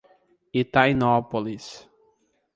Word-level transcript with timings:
Itainópolis 0.61 1.85